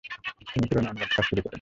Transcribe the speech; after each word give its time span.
তিনি 0.51 0.65
কুরআনের 0.69 0.91
অনুবাদের 0.91 1.15
কাজ 1.15 1.25
শুরু 1.27 1.35
করেন। 1.35 1.49